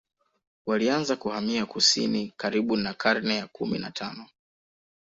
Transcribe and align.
Walianza 0.65 1.15
kuhamia 1.15 1.65
kusini 1.65 2.33
karibu 2.37 2.75
na 2.77 2.93
karne 2.93 3.35
ya 3.35 3.47
kumi 3.47 3.79
na 3.79 3.91
tano 3.91 4.25